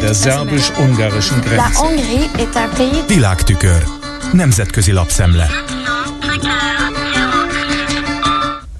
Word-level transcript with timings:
Der 0.00 0.14
szerbus-ungarischen 0.14 1.40
Grenze. 1.40 1.80
Világtükör. 3.06 3.84
Nemzetközi 4.32 4.92
lapszemle. 4.92 5.48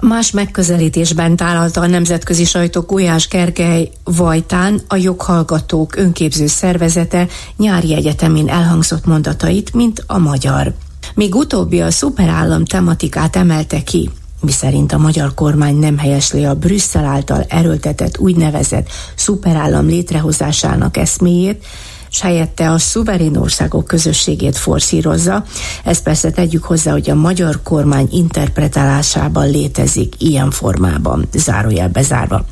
Más 0.00 0.30
megközelítésben 0.30 1.36
tálalta 1.36 1.80
a 1.80 1.86
nemzetközi 1.86 2.44
sajtó 2.44 2.80
Gulyás 2.80 3.28
Gergely 3.28 3.90
Vajtán 4.04 4.80
a 4.88 4.96
joghallgatók 4.96 5.96
önképző 5.96 6.46
szervezete 6.46 7.26
nyári 7.56 7.94
egyetemén 7.94 8.48
elhangzott 8.48 9.04
mondatait, 9.04 9.74
mint 9.74 10.04
a 10.06 10.18
magyar. 10.18 10.74
Még 11.14 11.34
utóbbi 11.34 11.80
a 11.80 11.90
szuperállam 11.90 12.64
tematikát 12.64 13.36
emelte 13.36 13.82
ki, 13.82 14.10
miszerint 14.42 14.92
a 14.92 14.98
magyar 14.98 15.34
kormány 15.34 15.76
nem 15.76 15.98
helyesli 15.98 16.44
a 16.44 16.54
Brüsszel 16.54 17.04
által 17.04 17.44
erőltetett 17.48 18.18
úgynevezett 18.18 18.88
szuperállam 19.14 19.86
létrehozásának 19.86 20.96
eszméjét, 20.96 21.64
s 22.12 22.20
helyette 22.20 22.70
a 22.70 22.78
szuverén 22.78 23.36
országok 23.36 23.86
közösségét 23.86 24.56
forszírozza. 24.58 25.44
Ezt 25.84 26.02
persze 26.02 26.30
tegyük 26.30 26.64
hozzá, 26.64 26.92
hogy 26.92 27.10
a 27.10 27.14
magyar 27.14 27.62
kormány 27.62 28.08
interpretálásában 28.10 29.50
létezik 29.50 30.14
ilyen 30.18 30.50
formában, 30.50 31.28
zárójel 31.34 31.88
bezárva. 31.88 32.44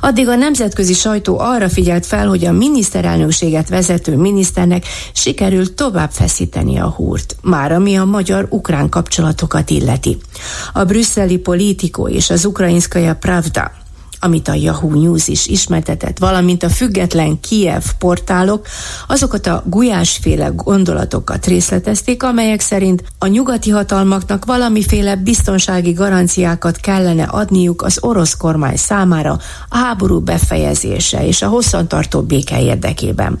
Addig 0.00 0.28
a 0.28 0.34
nemzetközi 0.34 0.92
sajtó 0.92 1.38
arra 1.38 1.68
figyelt 1.68 2.06
fel, 2.06 2.28
hogy 2.28 2.44
a 2.44 2.52
miniszterelnökséget 2.52 3.68
vezető 3.68 4.16
miniszternek 4.16 4.84
sikerült 5.12 5.72
tovább 5.72 6.10
feszíteni 6.10 6.78
a 6.78 6.88
húrt, 6.88 7.36
már 7.42 7.72
ami 7.72 7.96
a 7.96 8.04
magyar-ukrán 8.04 8.88
kapcsolatokat 8.88 9.70
illeti. 9.70 10.18
A 10.72 10.84
brüsszeli 10.84 11.38
politikó 11.38 12.08
és 12.08 12.30
az 12.30 12.44
ukrajinszkaja 12.44 13.14
Pravda 13.14 13.82
amit 14.24 14.48
a 14.48 14.54
Yahoo 14.54 15.00
News 15.00 15.28
is 15.28 15.46
ismertetett, 15.46 16.18
valamint 16.18 16.62
a 16.62 16.68
független 16.68 17.40
Kiev 17.40 17.82
portálok 17.98 18.66
azokat 19.06 19.46
a 19.46 19.62
gulyásféle 19.66 20.46
gondolatokat 20.46 21.46
részletezték, 21.46 22.22
amelyek 22.22 22.60
szerint 22.60 23.04
a 23.18 23.26
nyugati 23.26 23.70
hatalmaknak 23.70 24.44
valamiféle 24.44 25.16
biztonsági 25.16 25.92
garanciákat 25.92 26.76
kellene 26.76 27.22
adniuk 27.22 27.82
az 27.82 27.98
orosz 28.00 28.36
kormány 28.36 28.76
számára 28.76 29.38
a 29.68 29.76
háború 29.76 30.20
befejezése 30.20 31.26
és 31.26 31.42
a 31.42 31.48
hosszantartó 31.48 32.22
béke 32.22 32.62
érdekében. 32.62 33.38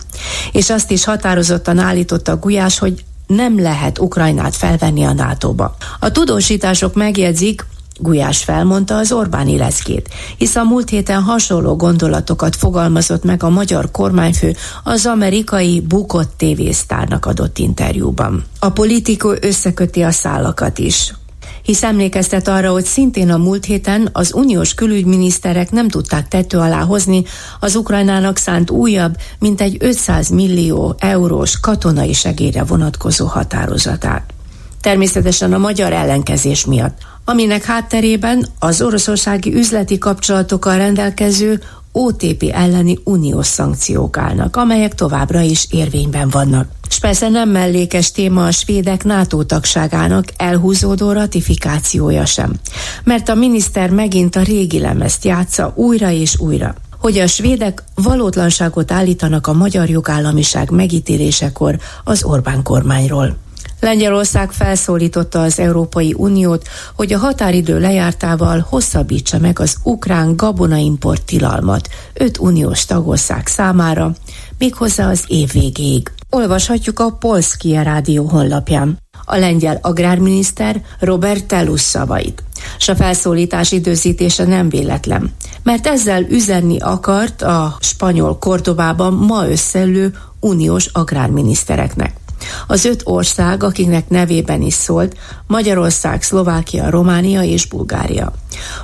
És 0.52 0.70
azt 0.70 0.90
is 0.90 1.04
határozottan 1.04 1.78
állította 1.78 2.32
a 2.32 2.36
Gulyás, 2.36 2.78
hogy 2.78 3.04
nem 3.26 3.60
lehet 3.60 3.98
Ukrajnát 3.98 4.56
felvenni 4.56 5.04
a 5.04 5.12
NATO-ba. 5.12 5.76
A 6.00 6.10
tudósítások 6.10 6.94
megjegyzik, 6.94 7.66
Gulyás 7.98 8.44
felmondta 8.44 8.96
az 8.96 9.12
Orbáni 9.12 9.56
leszkét, 9.56 10.08
hisz 10.36 10.56
a 10.56 10.64
múlt 10.64 10.88
héten 10.88 11.22
hasonló 11.22 11.76
gondolatokat 11.76 12.56
fogalmazott 12.56 13.24
meg 13.24 13.42
a 13.42 13.50
magyar 13.50 13.90
kormányfő 13.90 14.56
az 14.84 15.06
amerikai 15.06 15.80
bukott 15.80 16.32
tévésztárnak 16.36 17.26
adott 17.26 17.58
interjúban. 17.58 18.44
A 18.58 18.70
politikó 18.70 19.34
összeköti 19.40 20.02
a 20.02 20.10
szálakat 20.10 20.78
is, 20.78 21.14
hisz 21.62 21.82
emlékeztet 21.82 22.48
arra, 22.48 22.70
hogy 22.70 22.84
szintén 22.84 23.30
a 23.30 23.36
múlt 23.36 23.64
héten 23.64 24.08
az 24.12 24.34
uniós 24.34 24.74
külügyminiszterek 24.74 25.70
nem 25.70 25.88
tudták 25.88 26.28
tető 26.28 26.58
alá 26.58 26.80
hozni 26.80 27.24
az 27.60 27.76
Ukrajnának 27.76 28.36
szánt 28.36 28.70
újabb, 28.70 29.16
mint 29.38 29.60
egy 29.60 29.76
500 29.80 30.28
millió 30.28 30.94
eurós 30.98 31.60
katonai 31.60 32.12
segélyre 32.12 32.64
vonatkozó 32.64 33.26
határozatát. 33.26 34.33
Természetesen 34.84 35.52
a 35.52 35.58
magyar 35.58 35.92
ellenkezés 35.92 36.64
miatt 36.64 36.98
aminek 37.24 37.64
hátterében 37.64 38.46
az 38.58 38.82
oroszországi 38.82 39.54
üzleti 39.54 39.98
kapcsolatokkal 39.98 40.76
rendelkező 40.76 41.60
OTP 41.92 42.50
elleni 42.52 42.98
uniós 43.04 43.46
szankciók 43.46 44.16
állnak, 44.16 44.56
amelyek 44.56 44.94
továbbra 44.94 45.40
is 45.40 45.66
érvényben 45.70 46.28
vannak. 46.28 46.68
És 46.88 46.98
persze 46.98 47.28
nem 47.28 47.48
mellékes 47.48 48.12
téma 48.12 48.46
a 48.46 48.50
svédek 48.50 49.04
NATO 49.04 49.42
tagságának 49.42 50.24
elhúzódó 50.36 51.12
ratifikációja 51.12 52.24
sem, 52.24 52.52
mert 53.04 53.28
a 53.28 53.34
miniszter 53.34 53.90
megint 53.90 54.36
a 54.36 54.42
régi 54.42 54.80
lemezt 54.80 55.24
játsza 55.24 55.72
újra 55.74 56.10
és 56.10 56.38
újra 56.38 56.74
hogy 56.98 57.18
a 57.18 57.26
svédek 57.26 57.82
valótlanságot 57.94 58.92
állítanak 58.92 59.46
a 59.46 59.52
magyar 59.52 59.88
jogállamiság 59.88 60.70
megítélésekor 60.70 61.78
az 62.04 62.24
Orbán 62.24 62.62
kormányról. 62.62 63.36
Lengyelország 63.84 64.52
felszólította 64.52 65.42
az 65.42 65.58
Európai 65.58 66.14
Uniót, 66.16 66.68
hogy 66.94 67.12
a 67.12 67.18
határidő 67.18 67.80
lejártával 67.80 68.66
hosszabbítsa 68.68 69.38
meg 69.38 69.58
az 69.58 69.76
ukrán 69.82 70.36
gabonaimport 70.36 71.24
tilalmat 71.24 71.88
öt 72.14 72.38
uniós 72.38 72.84
tagország 72.84 73.46
számára, 73.46 74.12
méghozzá 74.58 75.10
az 75.10 75.24
év 75.26 75.52
végéig. 75.52 76.12
Olvashatjuk 76.30 77.00
a 77.00 77.10
Polskia 77.10 77.82
Rádió 77.82 78.24
honlapján. 78.24 78.98
A 79.24 79.36
lengyel 79.36 79.78
agrárminiszter 79.82 80.82
Robert 81.00 81.44
Telus 81.44 81.80
szavait. 81.80 82.42
S 82.78 82.88
a 82.88 82.96
felszólítás 82.96 83.72
időzítése 83.72 84.44
nem 84.44 84.68
véletlen, 84.68 85.34
mert 85.62 85.86
ezzel 85.86 86.22
üzenni 86.22 86.78
akart 86.78 87.42
a 87.42 87.76
spanyol 87.80 88.38
Kordobában 88.38 89.12
ma 89.12 89.48
összeülő 89.48 90.14
uniós 90.40 90.86
agrárminisztereknek. 90.92 92.22
Az 92.66 92.84
öt 92.84 93.00
ország, 93.04 93.62
akiknek 93.62 94.08
nevében 94.08 94.62
is 94.62 94.74
szólt, 94.74 95.16
Magyarország, 95.46 96.22
Szlovákia, 96.22 96.90
Románia 96.90 97.42
és 97.42 97.66
Bulgária. 97.66 98.32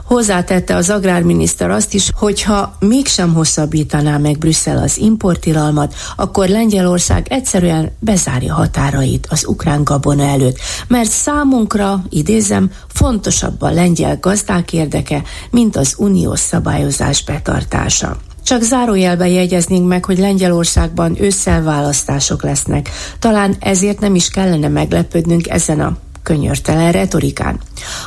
Hozzátette 0.04 0.76
az 0.76 0.90
agrárminiszter 0.90 1.70
azt 1.70 1.94
is, 1.94 2.10
hogy 2.14 2.42
ha 2.42 2.76
mégsem 2.78 3.34
hosszabbítaná 3.34 4.16
meg 4.16 4.38
Brüsszel 4.38 4.78
az 4.82 4.98
importilalmat, 4.98 5.94
akkor 6.16 6.48
Lengyelország 6.48 7.26
egyszerűen 7.30 7.90
bezárja 7.98 8.54
határait 8.54 9.26
az 9.30 9.46
ukrán 9.46 9.84
gabona 9.84 10.24
előtt, 10.24 10.58
mert 10.88 11.10
számunkra, 11.10 12.02
idézem, 12.08 12.70
fontosabb 12.88 13.62
a 13.62 13.70
lengyel 13.70 14.18
gazdák 14.20 14.72
érdeke, 14.72 15.22
mint 15.50 15.76
az 15.76 15.94
uniós 15.98 16.40
szabályozás 16.40 17.24
betartása. 17.24 18.16
Csak 18.42 18.62
zárójelben 18.62 19.28
jegyeznénk 19.28 19.88
meg, 19.88 20.04
hogy 20.04 20.18
Lengyelországban 20.18 21.16
ősszel 21.20 21.62
választások 21.62 22.42
lesznek. 22.42 22.90
Talán 23.18 23.56
ezért 23.60 24.00
nem 24.00 24.14
is 24.14 24.28
kellene 24.28 24.68
meglepődnünk 24.68 25.48
ezen 25.48 25.80
a 25.80 25.96
könyörtelen 26.22 26.92
retorikán. 26.92 27.60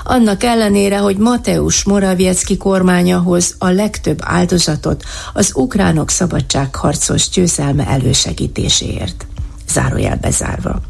Annak 0.03 0.43
ellenére, 0.43 0.97
hogy 0.97 1.17
Mateusz 1.17 1.83
Morawiecki 1.83 2.57
kormányahoz 2.57 3.55
a 3.57 3.69
legtöbb 3.69 4.19
áldozatot 4.21 5.03
az 5.33 5.51
ukránok 5.55 6.09
szabadságharcos 6.09 7.29
győzelme 7.29 7.87
elősegítéséért. 7.87 9.25
Zárójel 9.69 10.17
bezárva. 10.21 10.81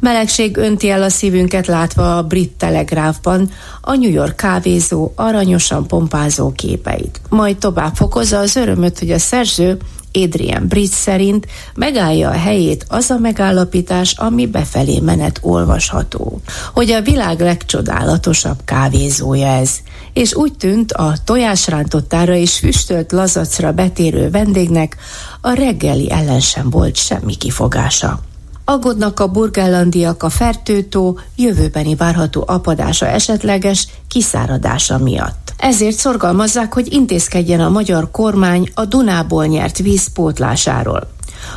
Melegség 0.00 0.56
önti 0.56 0.90
el 0.90 1.02
a 1.02 1.08
szívünket 1.08 1.66
látva 1.66 2.16
a 2.16 2.22
brit 2.22 2.52
telegráfban 2.52 3.50
a 3.80 3.94
New 3.94 4.10
York 4.10 4.36
kávézó 4.36 5.12
aranyosan 5.14 5.86
pompázó 5.86 6.52
képeit. 6.52 7.20
Majd 7.28 7.56
tovább 7.56 7.94
fokozza 7.94 8.38
az 8.38 8.56
örömöt, 8.56 8.98
hogy 8.98 9.10
a 9.10 9.18
szerző 9.18 9.78
Adrian 10.12 10.66
Bridge 10.68 10.94
szerint 10.94 11.46
megállja 11.74 12.28
a 12.28 12.38
helyét 12.38 12.84
az 12.88 13.10
a 13.10 13.18
megállapítás, 13.18 14.12
ami 14.12 14.46
befelé 14.46 14.98
menet 15.00 15.38
olvasható, 15.42 16.40
hogy 16.74 16.90
a 16.90 17.02
világ 17.02 17.40
legcsodálatosabb 17.40 18.58
kávézója 18.64 19.46
ez, 19.46 19.70
és 20.12 20.34
úgy 20.34 20.56
tűnt 20.56 20.92
a 20.92 21.14
tojásrántottára 21.24 22.34
és 22.34 22.58
füstölt 22.58 23.12
lazacra 23.12 23.72
betérő 23.72 24.30
vendégnek 24.30 24.96
a 25.40 25.52
reggeli 25.52 26.10
ellen 26.10 26.40
sem 26.40 26.70
volt 26.70 26.96
semmi 26.96 27.34
kifogása. 27.34 28.29
Aggódnak 28.70 29.20
a 29.20 29.26
burgellandiak 29.26 30.22
a 30.22 30.28
fertőtó 30.28 31.18
jövőbeni 31.36 31.94
várható 31.94 32.44
apadása 32.46 33.06
esetleges 33.06 33.88
kiszáradása 34.08 34.98
miatt. 34.98 35.52
Ezért 35.56 35.96
szorgalmazzák, 35.96 36.74
hogy 36.74 36.92
intézkedjen 36.92 37.60
a 37.60 37.68
magyar 37.68 38.10
kormány 38.10 38.70
a 38.74 38.84
Dunából 38.84 39.46
nyert 39.46 39.78
víz 39.78 40.12
pótlásáról. 40.12 41.08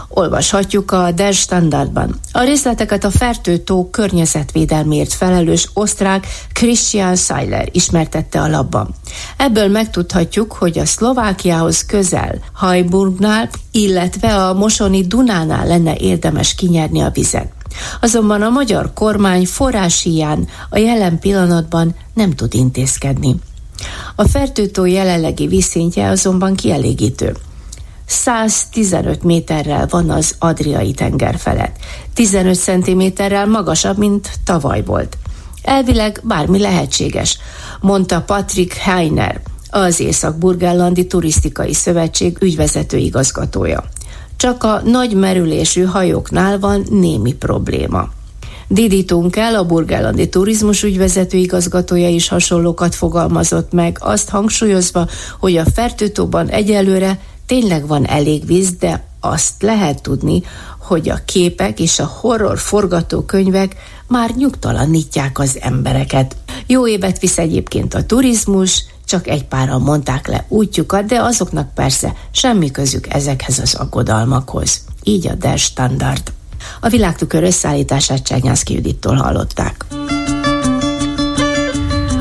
Olvashatjuk 0.08 0.92
a 0.92 1.12
Der 1.12 1.34
Standardban. 1.34 2.20
A 2.32 2.44
részleteket 2.44 3.04
a 3.04 3.12
Fertőtó 3.12 3.90
környezetvédelmért 3.90 5.14
felelős 5.14 5.70
osztrák 5.74 6.28
Christian 6.54 7.16
Seiler 7.16 7.70
ismertette 7.72 8.42
a 8.42 8.48
labban. 8.48 8.96
Ebből 9.38 9.68
megtudhatjuk, 9.68 10.52
hogy 10.52 10.80
a 10.80 10.86
Szlovákiához 10.86 11.86
közel 11.86 12.40
Hajburgnál, 12.54 13.50
illetve 13.72 14.48
a 14.48 14.54
Mosoni 14.54 15.08
Dunánál 15.08 15.68
lenne 15.68 15.96
érdemes 15.96 16.56
kinyerni 16.56 17.02
a 17.02 17.10
vizet. 17.10 17.52
Azonban 18.02 18.42
a 18.42 18.50
magyar 18.50 18.94
kormány 18.94 19.46
forrásiján 19.46 20.48
a 20.70 20.78
jelen 20.78 21.20
pillanatban 21.20 21.96
nem 22.14 22.32
tud 22.32 22.54
intézkedni. 22.54 23.36
A 24.16 24.28
fertőtó 24.28 24.86
jelenlegi 24.86 25.48
vízszintje 25.48 26.10
azonban 26.10 26.56
kielégítő. 26.56 27.36
115 28.14 29.24
méterrel 29.24 29.88
van 29.90 30.10
az 30.10 30.36
Adriai 30.40 30.94
tenger 30.94 31.38
felett. 31.38 31.76
15 32.14 32.56
centiméterrel 32.56 33.46
magasabb, 33.46 33.98
mint 33.98 34.30
tavaly 34.44 34.84
volt. 34.84 35.18
Elvileg 35.62 36.20
bármi 36.24 36.60
lehetséges, 36.60 37.38
mondta 37.82 38.22
Patrick 38.22 38.74
Heiner, 38.74 39.42
az 39.70 40.00
Észak-Burgállandi 40.00 41.08
Turisztikai 41.08 41.74
Szövetség 41.74 42.38
ügyvezető 42.42 42.98
igazgatója. 42.98 43.84
Csak 44.38 44.64
a 44.64 44.82
nagy 44.86 45.14
merülésű 45.14 45.84
hajóknál 45.84 46.60
van 46.60 46.86
némi 46.90 47.34
probléma. 47.34 48.10
Didi 48.68 49.06
Tunkel, 49.06 49.56
a 49.56 49.66
burgállandi 49.66 50.30
turizmus 50.30 50.84
ügyvezető 50.84 51.38
igazgatója 51.38 52.10
is 52.10 52.28
hasonlókat 52.28 52.96
fogalmazott 52.96 53.72
meg, 53.72 53.98
azt 54.00 54.30
hangsúlyozva, 54.30 55.08
hogy 55.40 55.58
a 55.58 55.66
fertőtóban 55.74 56.48
egyelőre 56.50 57.20
tényleg 57.46 57.88
van 57.88 58.08
elég 58.08 58.46
víz, 58.46 58.72
de 58.72 59.04
azt 59.20 59.62
lehet 59.62 60.02
tudni, 60.02 60.44
hogy 60.78 61.10
a 61.10 61.20
képek 61.26 61.80
és 61.80 62.00
a 62.00 62.06
horror 62.06 62.60
forgatókönyvek 62.60 63.76
már 64.08 64.36
nyugtalanítják 64.36 65.40
az 65.40 65.58
embereket. 65.62 66.36
Jó 66.68 66.88
évet 66.88 67.20
visz 67.20 67.38
egyébként 67.38 67.94
a 67.94 68.06
turizmus, 68.06 68.86
csak 69.06 69.28
egy 69.28 69.46
páran 69.46 69.82
mondták 69.82 70.28
le 70.28 70.46
útjukat, 70.48 71.06
de 71.06 71.22
azoknak 71.22 71.74
persze 71.74 72.14
semmi 72.32 72.72
közük 72.72 73.14
ezekhez 73.14 73.60
az 73.60 73.74
aggodalmakhoz. 73.74 74.82
Így 75.04 75.28
a 75.28 75.34
Der 75.34 75.58
Standard. 75.58 76.34
A 76.82 76.90
világtükör 76.90 77.44
összeállítását 77.44 78.24
Csernyászki 78.24 78.74
Judittól 78.74 79.16
hallották. 79.16 79.86